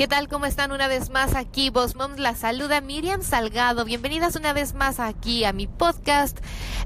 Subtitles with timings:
[0.00, 0.28] ¿Qué tal?
[0.28, 1.68] ¿Cómo están una vez más aquí?
[1.68, 3.84] Vos Moms la saluda Miriam Salgado.
[3.84, 6.38] Bienvenidas una vez más aquí a mi podcast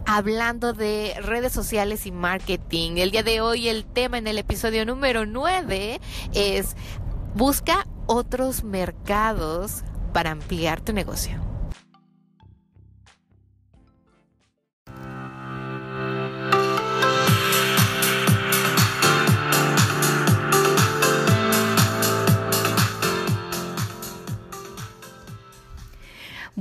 [0.04, 2.96] hablando de redes sociales y marketing.
[2.96, 6.00] El día de hoy el tema en el episodio número 9
[6.32, 6.74] es
[7.36, 11.53] busca otros mercados para ampliar tu negocio.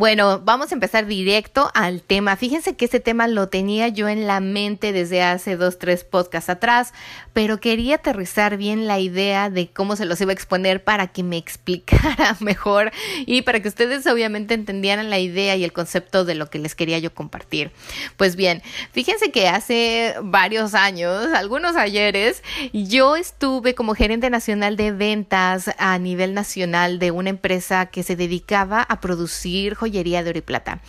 [0.03, 2.35] Bueno, vamos a empezar directo al tema.
[2.35, 6.49] Fíjense que este tema lo tenía yo en la mente desde hace dos, tres podcasts
[6.49, 6.91] atrás,
[7.31, 11.23] pero quería aterrizar bien la idea de cómo se los iba a exponer para que
[11.23, 12.91] me explicara mejor
[13.25, 16.75] y para que ustedes obviamente entendieran la idea y el concepto de lo que les
[16.75, 17.71] quería yo compartir.
[18.17, 18.61] Pues bien,
[18.91, 25.97] fíjense que hace varios años, algunos ayeres, yo estuve como gerente nacional de ventas a
[25.97, 30.81] nivel nacional de una empresa que se dedicaba a producir joyería de oro y plata.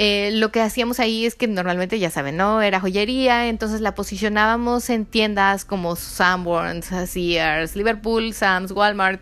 [0.00, 2.62] Eh, lo que hacíamos ahí es que normalmente, ya saben, ¿no?
[2.62, 9.20] Era joyería, entonces la posicionábamos en tiendas como Sanborns, Sears, Liverpool, Sam's, Walmart,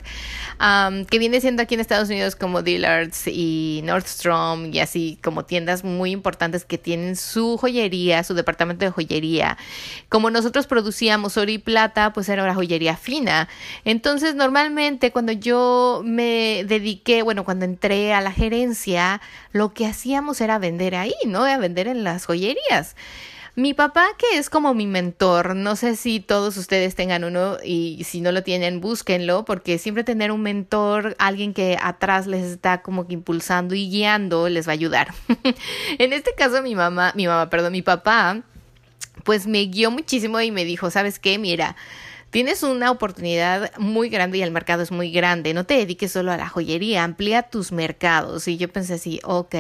[1.09, 5.83] que viene siendo aquí en Estados Unidos como Dillard's y Nordstrom y así como tiendas
[5.83, 9.57] muy importantes que tienen su joyería, su departamento de joyería.
[10.11, 13.49] Como nosotros producíamos oro y plata, pues era una joyería fina.
[13.87, 19.06] Entonces, normalmente cuando yo me dediqué, bueno, cuando entré a la gerencia,
[19.53, 21.45] lo que hacíamos era vender ahí, ¿no?
[21.45, 22.97] A vender en las joyerías.
[23.59, 28.05] Mi papá, que es como mi mentor, no sé si todos ustedes tengan uno y
[28.05, 32.83] si no lo tienen, búsquenlo, porque siempre tener un mentor, alguien que atrás les está
[32.83, 35.15] como que impulsando y guiando, les va a ayudar.
[35.99, 38.43] en este caso, mi mamá, mi mamá, perdón, mi papá,
[39.25, 41.39] pues me guió muchísimo y me dijo, ¿sabes qué?
[41.39, 41.77] Mira,
[42.37, 45.55] Tienes una oportunidad muy grande y el mercado es muy grande.
[45.55, 48.47] No te dediques solo a la joyería, amplía tus mercados.
[48.47, 49.55] Y yo pensé así, ok,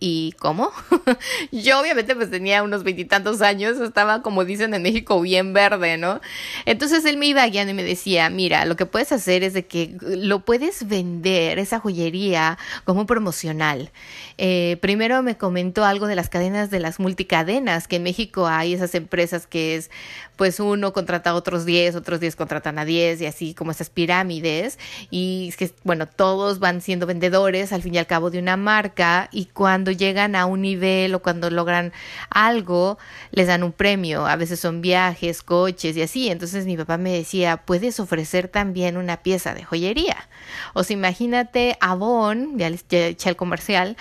[0.00, 0.72] ¿y cómo?
[1.52, 6.20] yo obviamente pues tenía unos veintitantos años, estaba como dicen en México bien verde, ¿no?
[6.66, 9.66] Entonces él me iba guiando y me decía, mira, lo que puedes hacer es de
[9.66, 13.92] que lo puedes vender, esa joyería, como promocional.
[14.38, 18.74] Eh, primero me comentó algo de las cadenas de las multicadenas, que en México hay
[18.74, 19.88] esas empresas que es,
[20.38, 23.90] pues uno contrata a otros diez, otros 10 contratan a 10 y así como esas
[23.90, 24.78] pirámides.
[25.10, 28.56] Y es que bueno, todos van siendo vendedores al fin y al cabo de una
[28.56, 31.92] marca y cuando llegan a un nivel o cuando logran
[32.30, 32.98] algo
[33.32, 37.12] les dan un premio, a veces son viajes, coches y así, entonces mi papá me
[37.12, 40.28] decía, puedes ofrecer también una pieza de joyería.
[40.72, 43.96] O sea, imagínate Avon, ya les eché el comercial,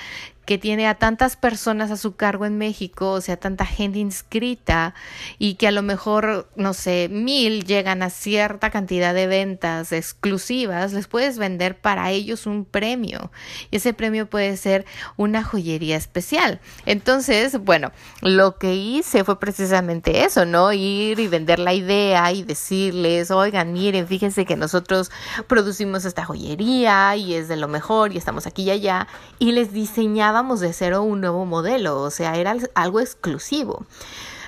[0.47, 4.95] que tiene a tantas personas a su cargo en México, o sea, tanta gente inscrita
[5.37, 10.93] y que a lo mejor, no sé, mil llegan a cierta cantidad de ventas exclusivas,
[10.93, 13.29] les puedes vender para ellos un premio
[13.71, 14.85] y ese premio puede ser
[15.17, 16.61] una joyería especial.
[16.85, 17.91] Entonces, bueno,
[18.21, 20.71] lo que hice fue precisamente eso, ¿no?
[20.71, 25.11] Ir y vender la idea y decirles, oigan, miren, fíjense que nosotros
[25.47, 29.09] producimos esta joyería y es de lo mejor y estamos aquí y allá
[29.39, 33.85] y les diseñaba de cero un nuevo modelo, o sea, era algo exclusivo.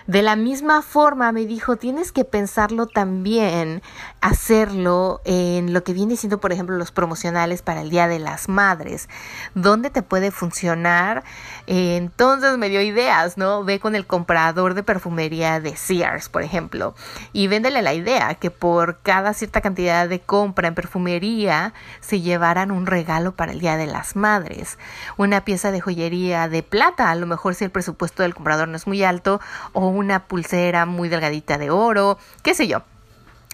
[0.10, 3.84] De la misma forma me dijo, tienes que pensarlo también,
[4.22, 8.50] hacerlo en lo que viene siendo, por ejemplo, los promocionales para el Día de las
[8.50, 9.08] Madres,
[9.54, 11.24] ¿dónde te puede funcionar?
[11.68, 13.64] entonces me dio ideas, ¿no?
[13.64, 16.96] Ve con el comprador de perfumería de Sears, por ejemplo,
[17.32, 22.72] y véndele la idea que por cada cierta cantidad de compra en perfumería se llevaran
[22.72, 24.80] un regalo para el Día de las Madres,
[25.18, 28.76] una pieza de joyería de plata, a lo mejor si el presupuesto del comprador no
[28.76, 29.40] es muy alto,
[29.74, 32.84] o una pulsera muy delgadita de oro, qué sé yo.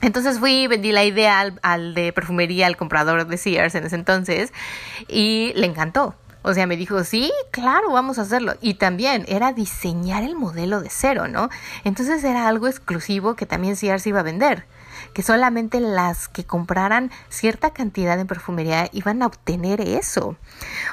[0.01, 3.95] Entonces fui vendí la idea al, al, de perfumería, al comprador de Sears en ese
[3.95, 4.53] entonces,
[5.07, 6.16] y le encantó.
[6.41, 8.53] O sea, me dijo, sí, claro, vamos a hacerlo.
[8.61, 11.50] Y también era diseñar el modelo de cero, ¿no?
[11.83, 14.66] Entonces era algo exclusivo que también Sears iba a vender
[15.16, 20.36] que solamente las que compraran cierta cantidad de perfumería iban a obtener eso.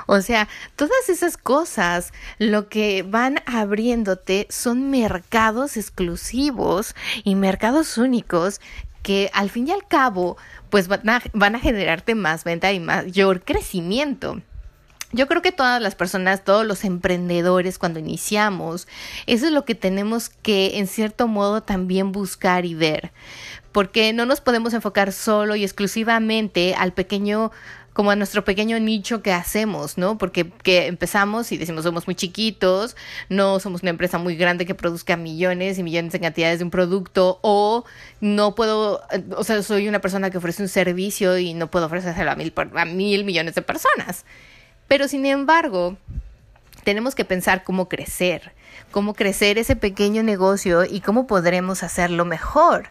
[0.06, 0.46] O sea,
[0.76, 6.94] todas esas cosas lo que van abriéndote son mercados exclusivos
[7.24, 8.60] y mercados únicos
[9.02, 10.36] que al fin y al cabo
[10.70, 14.40] pues van a, van a generarte más venta y mayor crecimiento.
[15.14, 18.88] Yo creo que todas las personas, todos los emprendedores cuando iniciamos,
[19.26, 23.12] eso es lo que tenemos que en cierto modo también buscar y ver
[23.72, 27.50] porque no nos podemos enfocar solo y exclusivamente al pequeño
[27.92, 30.16] como a nuestro pequeño nicho que hacemos, ¿no?
[30.16, 32.96] Porque que empezamos y decimos somos muy chiquitos,
[33.28, 36.70] no somos una empresa muy grande que produzca millones y millones de cantidades de un
[36.70, 37.84] producto o
[38.20, 39.02] no puedo,
[39.36, 42.52] o sea, soy una persona que ofrece un servicio y no puedo ofrecerlo a mil,
[42.56, 44.24] a mil millones de personas.
[44.88, 45.96] Pero sin embargo,
[46.84, 48.52] tenemos que pensar cómo crecer,
[48.90, 52.88] cómo crecer ese pequeño negocio y cómo podremos hacerlo mejor.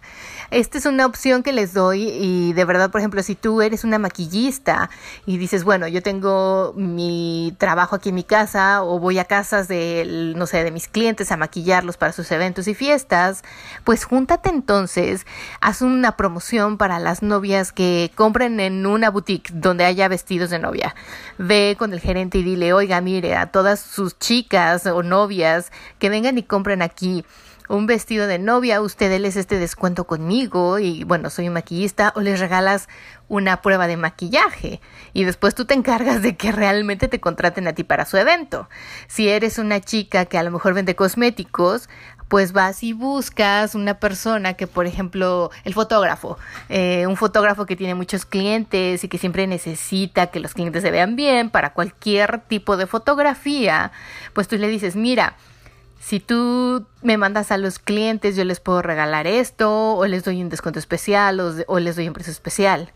[0.51, 3.85] Esta es una opción que les doy y de verdad, por ejemplo, si tú eres
[3.85, 4.89] una maquillista
[5.25, 9.69] y dices, bueno, yo tengo mi trabajo aquí en mi casa o voy a casas
[9.69, 13.43] de, no sé, de mis clientes a maquillarlos para sus eventos y fiestas,
[13.85, 15.25] pues júntate entonces,
[15.61, 20.59] haz una promoción para las novias que compren en una boutique donde haya vestidos de
[20.59, 20.95] novia.
[21.37, 26.09] Ve con el gerente y dile, oiga, mire, a todas sus chicas o novias que
[26.09, 27.23] vengan y compren aquí
[27.67, 32.39] un vestido de novia, usted les este descuento conmigo y bueno, soy maquillista o les
[32.39, 32.87] regalas
[33.27, 34.81] una prueba de maquillaje
[35.13, 38.69] y después tú te encargas de que realmente te contraten a ti para su evento.
[39.07, 41.89] Si eres una chica que a lo mejor vende cosméticos,
[42.27, 46.37] pues vas y buscas una persona que, por ejemplo, el fotógrafo,
[46.69, 50.91] eh, un fotógrafo que tiene muchos clientes y que siempre necesita que los clientes se
[50.91, 53.91] vean bien para cualquier tipo de fotografía,
[54.31, 55.35] pues tú le dices, mira,
[56.01, 60.41] si tú me mandas a los clientes, yo les puedo regalar esto, o les doy
[60.41, 62.91] un descuento especial, o, les doy un precio especial.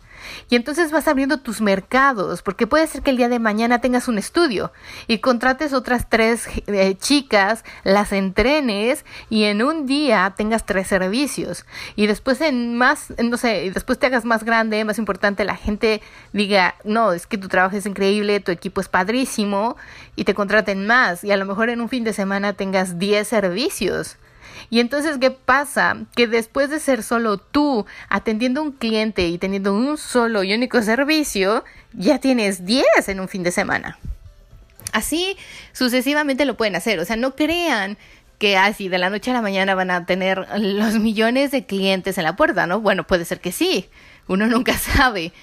[0.49, 4.07] Y entonces vas abriendo tus mercados, porque puede ser que el día de mañana tengas
[4.07, 4.71] un estudio
[5.07, 11.65] y contrates otras tres eh, chicas, las entrenes y en un día tengas tres servicios.
[11.95, 16.01] Y después en más, no sé, después te hagas más grande, más importante, la gente
[16.33, 19.75] diga, no, es que tu trabajo es increíble, tu equipo es padrísimo
[20.15, 21.23] y te contraten más.
[21.23, 24.17] Y a lo mejor en un fin de semana tengas 10 servicios.
[24.69, 25.97] Y entonces, ¿qué pasa?
[26.15, 30.81] Que después de ser solo tú atendiendo un cliente y teniendo un solo y único
[30.81, 31.63] servicio,
[31.93, 33.97] ya tienes 10 en un fin de semana.
[34.91, 35.37] Así
[35.73, 36.99] sucesivamente lo pueden hacer.
[36.99, 37.97] O sea, no crean
[38.37, 42.17] que así de la noche a la mañana van a tener los millones de clientes
[42.17, 42.81] en la puerta, ¿no?
[42.81, 43.89] Bueno, puede ser que sí.
[44.27, 45.33] Uno nunca sabe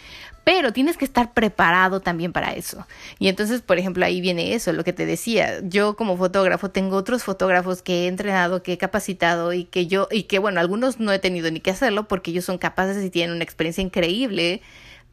[0.44, 2.86] pero tienes que estar preparado también para eso.
[3.18, 5.60] Y entonces, por ejemplo, ahí viene eso, lo que te decía.
[5.62, 10.08] Yo como fotógrafo tengo otros fotógrafos que he entrenado, que he capacitado y que yo,
[10.10, 13.10] y que bueno, algunos no he tenido ni que hacerlo porque ellos son capaces y
[13.10, 14.62] tienen una experiencia increíble,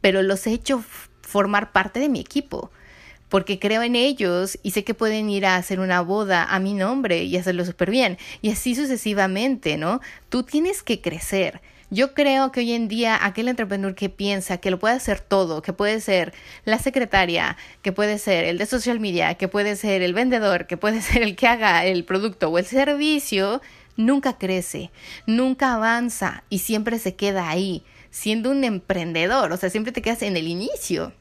[0.02, 0.84] pero los he hecho
[1.22, 2.72] formar parte de mi equipo
[3.30, 6.74] porque creo en ellos y sé que pueden ir a hacer una boda a mi
[6.74, 8.18] nombre y hacerlo súper bien.
[8.42, 10.02] Y así sucesivamente, ¿no?
[10.30, 11.62] Tú tienes que crecer.
[11.92, 15.64] Yo creo que hoy en día aquel entrepreneur que piensa que lo puede hacer todo,
[15.64, 16.34] que puede ser
[16.64, 20.78] la secretaria, que puede ser el de social media, que puede ser el vendedor, que
[20.78, 23.60] puede ser el que haga el producto o el servicio,
[23.96, 24.92] nunca crece,
[25.26, 30.22] nunca avanza y siempre se queda ahí, siendo un emprendedor, o sea, siempre te quedas
[30.22, 31.12] en el inicio.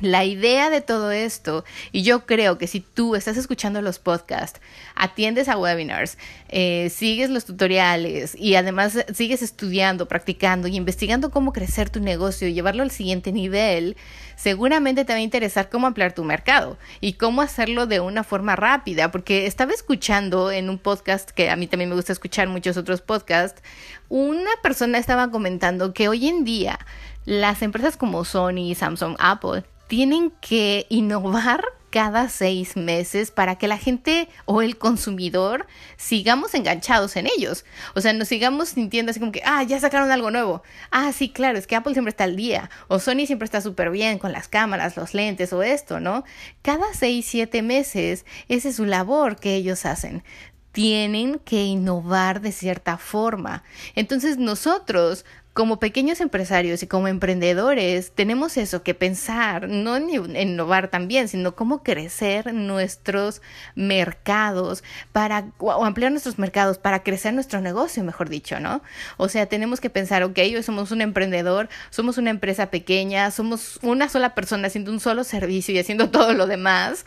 [0.00, 4.60] La idea de todo esto, y yo creo que si tú estás escuchando los podcasts,
[4.94, 6.18] atiendes a webinars,
[6.48, 12.46] eh, sigues los tutoriales y además sigues estudiando, practicando y investigando cómo crecer tu negocio
[12.46, 13.96] y llevarlo al siguiente nivel,
[14.36, 18.54] seguramente te va a interesar cómo ampliar tu mercado y cómo hacerlo de una forma
[18.54, 22.76] rápida, porque estaba escuchando en un podcast que a mí también me gusta escuchar muchos
[22.76, 23.62] otros podcasts,
[24.08, 26.78] una persona estaba comentando que hoy en día
[27.24, 33.78] las empresas como Sony, Samsung, Apple, tienen que innovar cada seis meses para que la
[33.78, 37.64] gente o el consumidor sigamos enganchados en ellos.
[37.94, 40.62] O sea, nos sigamos sintiendo así como que, ah, ya sacaron algo nuevo.
[40.90, 42.70] Ah, sí, claro, es que Apple siempre está al día.
[42.88, 46.24] O Sony siempre está súper bien con las cámaras, los lentes o esto, ¿no?
[46.62, 50.22] Cada seis, siete meses, esa es su labor que ellos hacen
[50.70, 53.64] tienen que innovar de cierta forma.
[53.96, 55.24] Entonces nosotros
[55.58, 61.56] como pequeños empresarios y como emprendedores tenemos eso que pensar, no en innovar también, sino
[61.56, 63.42] cómo crecer nuestros
[63.74, 68.82] mercados para o ampliar nuestros mercados para crecer nuestro negocio, mejor dicho, ¿no?
[69.16, 73.80] O sea, tenemos que pensar, ok, hoy somos un emprendedor, somos una empresa pequeña, somos
[73.82, 77.04] una sola persona haciendo un solo servicio y haciendo todo lo demás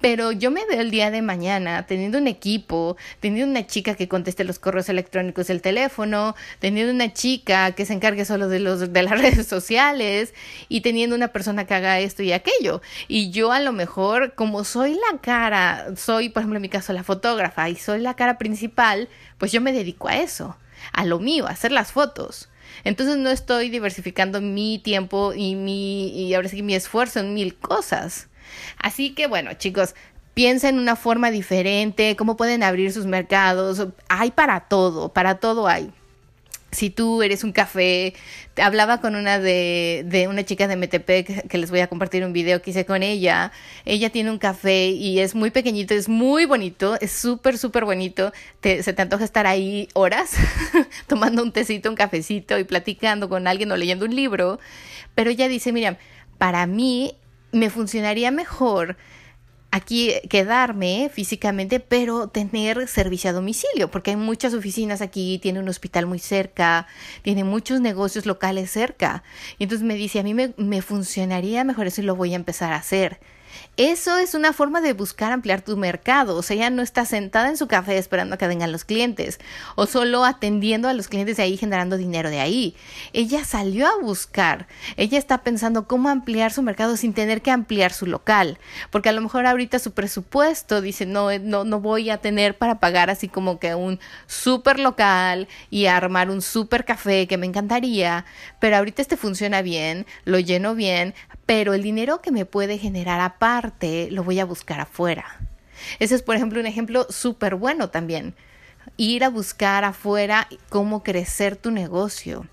[0.00, 4.08] pero yo me veo el día de mañana teniendo un equipo, teniendo una chica que
[4.08, 8.92] conteste los correos electrónicos, el teléfono, teniendo una chica que se encargue solo de los
[8.92, 10.32] de las redes sociales
[10.68, 12.80] y teniendo una persona que haga esto y aquello.
[13.08, 16.92] Y yo a lo mejor, como soy la cara, soy, por ejemplo, en mi caso
[16.92, 20.56] la fotógrafa y soy la cara principal, pues yo me dedico a eso,
[20.92, 22.48] a lo mío, a hacer las fotos.
[22.84, 27.54] Entonces no estoy diversificando mi tiempo y mi y ahora sí mi esfuerzo en mil
[27.56, 28.29] cosas.
[28.78, 29.94] Así que bueno, chicos,
[30.34, 33.86] piensen en una forma diferente, cómo pueden abrir sus mercados.
[34.08, 35.92] Hay para todo, para todo hay.
[36.72, 38.14] si tú eres un café,
[38.56, 42.32] hablaba con una de, de una chica de Metepec que les voy a compartir un
[42.32, 43.50] video que hice con ella.
[43.84, 48.32] Ella tiene un café y es muy pequeñito, es muy bonito, es súper, súper bonito.
[48.60, 50.36] Te, se te antoja estar ahí horas
[51.08, 54.60] tomando un tecito, un cafecito y platicando con alguien o leyendo un libro.
[55.14, 55.98] Pero ella dice, mira,
[56.38, 57.14] para mí
[57.52, 58.96] me funcionaría mejor
[59.70, 65.68] aquí quedarme físicamente, pero tener servicio a domicilio, porque hay muchas oficinas aquí, tiene un
[65.68, 66.86] hospital muy cerca,
[67.22, 69.22] tiene muchos negocios locales cerca.
[69.58, 72.36] Y entonces me dice, a mí me, me funcionaría mejor eso y lo voy a
[72.36, 73.20] empezar a hacer.
[73.76, 76.36] Eso es una forma de buscar ampliar tu mercado.
[76.36, 79.38] O sea, ella no está sentada en su café esperando a que vengan los clientes
[79.74, 82.76] o solo atendiendo a los clientes de ahí generando dinero de ahí.
[83.12, 84.66] Ella salió a buscar.
[84.96, 88.58] Ella está pensando cómo ampliar su mercado sin tener que ampliar su local.
[88.90, 92.80] Porque a lo mejor ahorita su presupuesto dice, no, no, no voy a tener para
[92.80, 98.24] pagar así como que un super local y armar un super café que me encantaría.
[98.58, 101.14] Pero ahorita este funciona bien, lo lleno bien,
[101.46, 105.24] pero el dinero que me puede generar aparte lo voy a buscar afuera.
[105.98, 108.34] Ese es, por ejemplo, un ejemplo súper bueno también.
[108.98, 112.46] Ir a buscar afuera cómo crecer tu negocio.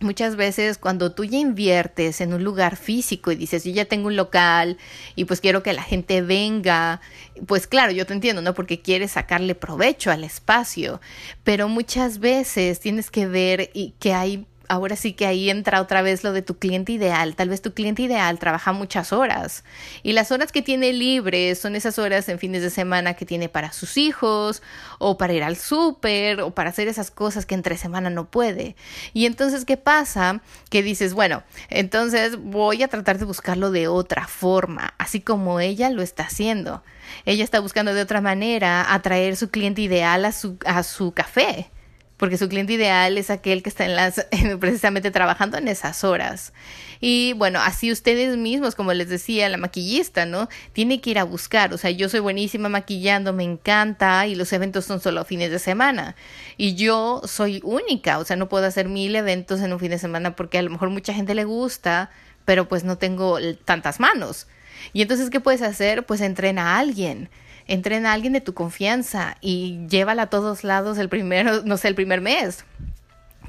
[0.00, 4.08] Muchas veces cuando tú ya inviertes en un lugar físico y dices, yo ya tengo
[4.08, 4.78] un local
[5.14, 7.00] y pues quiero que la gente venga,
[7.46, 8.52] pues claro, yo te entiendo, ¿no?
[8.52, 11.00] Porque quieres sacarle provecho al espacio,
[11.44, 13.70] pero muchas veces tienes que ver
[14.00, 17.34] que hay ahora sí que ahí entra otra vez lo de tu cliente ideal.
[17.36, 19.64] Tal vez tu cliente ideal trabaja muchas horas
[20.02, 23.48] y las horas que tiene libres son esas horas en fines de semana que tiene
[23.48, 24.62] para sus hijos
[24.98, 28.76] o para ir al súper o para hacer esas cosas que entre semana no puede.
[29.12, 30.40] Y entonces, ¿qué pasa?
[30.70, 35.90] Que dices, bueno, entonces voy a tratar de buscarlo de otra forma, así como ella
[35.90, 36.82] lo está haciendo.
[37.26, 41.70] Ella está buscando de otra manera atraer su cliente ideal a su, a su café
[42.16, 44.26] porque su cliente ideal es aquel que está en las
[44.60, 46.52] precisamente trabajando en esas horas.
[47.00, 50.48] Y bueno, así ustedes mismos, como les decía, la maquillista, ¿no?
[50.72, 54.52] Tiene que ir a buscar, o sea, yo soy buenísima maquillando, me encanta y los
[54.52, 56.14] eventos son solo fines de semana.
[56.56, 59.98] Y yo soy única, o sea, no puedo hacer mil eventos en un fin de
[59.98, 62.10] semana porque a lo mejor mucha gente le gusta,
[62.44, 64.46] pero pues no tengo tantas manos.
[64.92, 66.04] Y entonces, ¿qué puedes hacer?
[66.04, 67.28] Pues entrena a alguien
[67.66, 71.88] entrena a alguien de tu confianza y llévala a todos lados el primero, no sé,
[71.88, 72.64] el primer mes.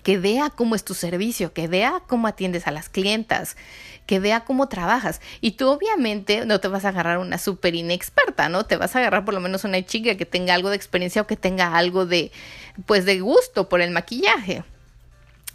[0.03, 3.57] Que vea cómo es tu servicio, que vea cómo atiendes a las clientas,
[4.05, 5.19] que vea cómo trabajas.
[5.41, 8.65] Y tú obviamente no te vas a agarrar una súper inexperta, ¿no?
[8.65, 11.27] Te vas a agarrar por lo menos una chica que tenga algo de experiencia o
[11.27, 12.31] que tenga algo de,
[12.85, 14.63] pues, de gusto por el maquillaje.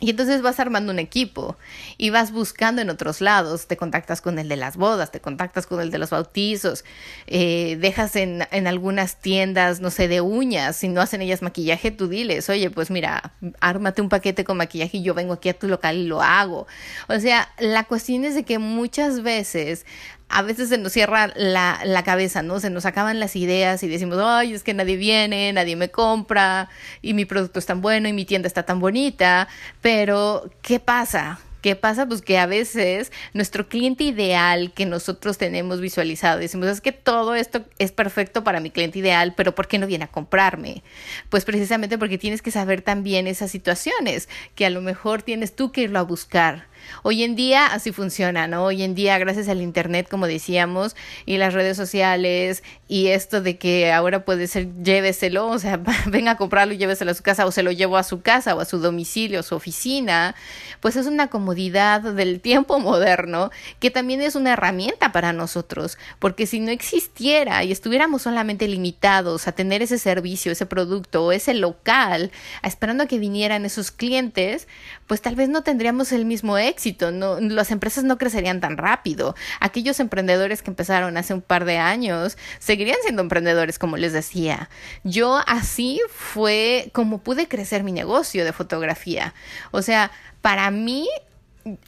[0.00, 1.56] Y entonces vas armando un equipo
[1.98, 5.66] y vas buscando en otros lados, te contactas con el de las bodas, te contactas
[5.66, 6.86] con el de los bautizos,
[7.26, 11.90] eh, dejas en, en, algunas tiendas, no sé, de uñas, si no hacen ellas maquillaje,
[11.90, 15.58] tú diles, oye, pues mira, ármate un paquete con maquillaje y yo vengo aquí a
[15.58, 16.66] tu local y lo hago.
[17.08, 19.84] O sea, la cuestión es de que muchas veces
[20.30, 22.60] a veces se nos cierra la, la, cabeza, ¿no?
[22.60, 26.68] Se nos acaban las ideas y decimos, ay, es que nadie viene, nadie me compra
[27.02, 29.48] y mi producto es tan bueno y mi tienda está tan bonita,
[29.80, 31.40] pero ¿qué pasa?
[31.60, 32.06] ¿Qué pasa?
[32.06, 37.34] Pues que a veces nuestro cliente ideal que nosotros tenemos visualizado, decimos, es que todo
[37.34, 40.82] esto es perfecto para mi cliente ideal, pero ¿por qué no viene a comprarme?
[41.28, 45.70] Pues precisamente porque tienes que saber también esas situaciones, que a lo mejor tienes tú
[45.70, 46.69] que irlo a buscar
[47.02, 48.64] Hoy en día así funciona, ¿no?
[48.64, 50.96] Hoy en día, gracias al Internet, como decíamos,
[51.26, 56.32] y las redes sociales, y esto de que ahora puede ser lléveselo, o sea, venga
[56.32, 58.60] a comprarlo y lléveselo a su casa, o se lo llevo a su casa, o
[58.60, 60.34] a su domicilio, su oficina,
[60.80, 66.46] pues es una comodidad del tiempo moderno que también es una herramienta para nosotros, porque
[66.46, 71.54] si no existiera y estuviéramos solamente limitados a tener ese servicio, ese producto o ese
[71.54, 72.30] local,
[72.62, 74.68] esperando a que vinieran esos clientes,
[75.10, 79.34] pues tal vez no tendríamos el mismo éxito, no, las empresas no crecerían tan rápido.
[79.58, 84.70] Aquellos emprendedores que empezaron hace un par de años seguirían siendo emprendedores, como les decía.
[85.02, 89.34] Yo así fue como pude crecer mi negocio de fotografía.
[89.72, 90.12] O sea,
[90.42, 91.08] para mí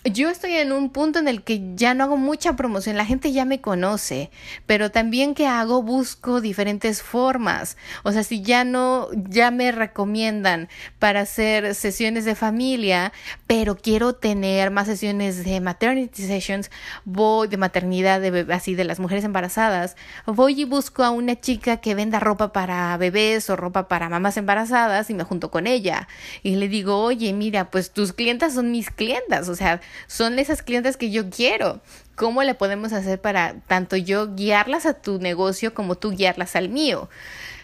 [0.04, 3.32] yo estoy en un punto en el que ya no hago mucha promoción, la gente
[3.32, 4.30] ya me conoce,
[4.66, 7.76] pero también que hago busco diferentes formas.
[8.02, 13.12] O sea, si ya no, ya me recomiendan para hacer sesiones de familia,
[13.46, 16.70] pero quiero tener más sesiones de maternity sessions,
[17.04, 21.78] voy de maternidad, de así de las mujeres embarazadas, voy y busco a una chica
[21.78, 26.08] que venda ropa para bebés o ropa para mamás embarazadas y me junto con ella
[26.42, 29.61] y le digo, oye, mira, pues tus clientas son mis clientas, o sea,
[30.06, 31.80] son esas clientes que yo quiero.
[32.14, 36.68] ¿Cómo le podemos hacer para tanto yo guiarlas a tu negocio como tú guiarlas al
[36.68, 37.08] mío?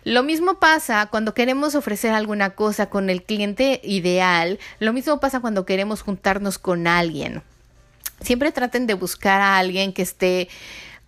[0.05, 5.41] Lo mismo pasa cuando queremos ofrecer alguna cosa con el cliente ideal, lo mismo pasa
[5.41, 7.43] cuando queremos juntarnos con alguien.
[8.21, 10.49] Siempre traten de buscar a alguien que esté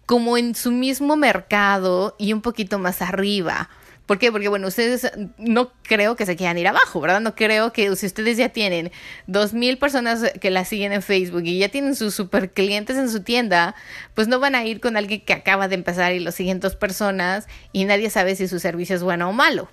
[0.06, 3.70] como en su mismo mercado y un poquito más arriba.
[4.10, 4.32] ¿Por qué?
[4.32, 7.20] Porque, bueno, ustedes no creo que se quieran ir abajo, ¿verdad?
[7.20, 8.90] No creo que si ustedes ya tienen
[9.28, 13.08] dos mil personas que la siguen en Facebook y ya tienen sus super clientes en
[13.08, 13.76] su tienda,
[14.14, 16.74] pues no van a ir con alguien que acaba de empezar y lo siguen dos
[16.74, 19.68] personas y nadie sabe si su servicio es bueno o malo.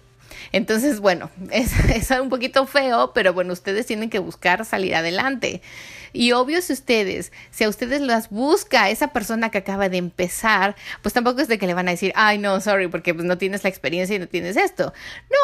[0.51, 5.63] Entonces, bueno, es, es un poquito feo, pero bueno, ustedes tienen que buscar salir adelante.
[6.13, 10.75] Y obvio si ustedes, si a ustedes las busca esa persona que acaba de empezar,
[11.01, 13.37] pues tampoco es de que le van a decir, ay no, sorry, porque pues no
[13.37, 14.93] tienes la experiencia y no tienes esto.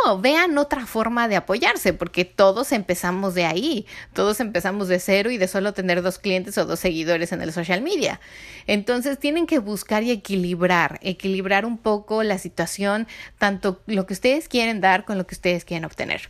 [0.06, 5.32] No, vean otra forma de apoyarse, porque todos empezamos de ahí, todos empezamos de cero
[5.32, 8.20] y de solo tener dos clientes o dos seguidores en el social media.
[8.68, 14.48] Entonces tienen que buscar y equilibrar, equilibrar un poco la situación, tanto lo que ustedes
[14.48, 16.30] quieren dar con lo que ustedes quieren obtener.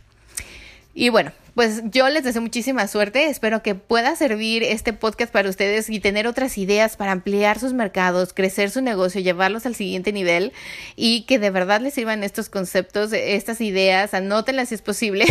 [0.94, 3.26] Y bueno, pues yo les deseo muchísima suerte.
[3.26, 7.72] Espero que pueda servir este podcast para ustedes y tener otras ideas para ampliar sus
[7.72, 10.52] mercados, crecer su negocio, llevarlos al siguiente nivel
[10.96, 14.14] y que de verdad les sirvan estos conceptos, estas ideas.
[14.14, 15.26] Anótenlas si es posible.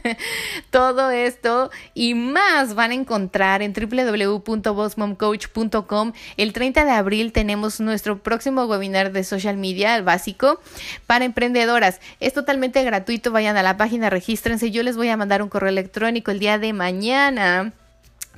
[0.70, 6.12] Todo esto y más van a encontrar en www.bossmomcoach.com.
[6.38, 10.58] El 30 de abril tenemos nuestro próximo webinar de social media, el básico,
[11.06, 12.00] para emprendedoras.
[12.18, 13.30] Es totalmente gratuito.
[13.30, 14.70] Vayan a la página, regístrense.
[14.70, 17.72] Yo les voy a mandar un correo electrónico el día de mañana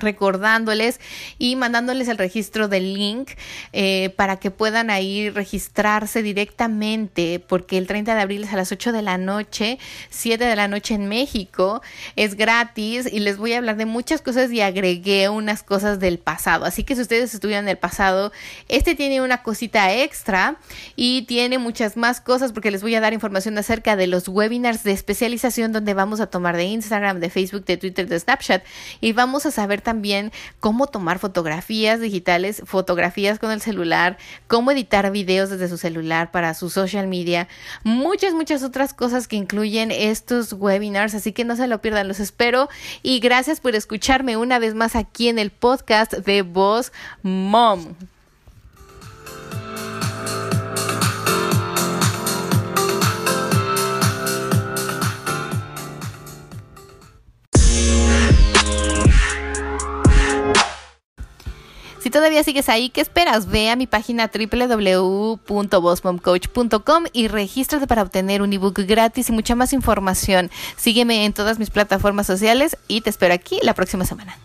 [0.03, 0.99] recordándoles
[1.37, 3.31] y mandándoles el registro del link
[3.71, 8.71] eh, para que puedan ahí registrarse directamente porque el 30 de abril es a las
[8.71, 9.79] 8 de la noche
[10.09, 11.81] 7 de la noche en México
[12.15, 16.19] es gratis y les voy a hablar de muchas cosas y agregué unas cosas del
[16.19, 16.65] pasado.
[16.65, 18.31] Así que si ustedes estuvieron en el pasado
[18.67, 20.57] este tiene una cosita extra
[20.95, 24.83] y tiene muchas más cosas porque les voy a dar información acerca de los webinars
[24.83, 28.63] de especialización donde vamos a tomar de Instagram de Facebook de Twitter de Snapchat
[29.01, 34.71] y vamos a saber también también cómo tomar fotografías digitales, fotografías con el celular, cómo
[34.71, 37.47] editar videos desde su celular para su social media,
[37.83, 42.19] muchas, muchas otras cosas que incluyen estos webinars, así que no se lo pierdan, los
[42.19, 42.69] espero
[43.03, 47.93] y gracias por escucharme una vez más aquí en el podcast de Voz Mom.
[62.33, 63.45] Todavía sigues ahí, ¿qué esperas?
[63.45, 69.71] Ve a mi página www.bossmomcoach.com y regístrate para obtener un ebook gratis y mucha más
[69.71, 70.49] información.
[70.75, 74.35] Sígueme en todas mis plataformas sociales y te espero aquí la próxima semana.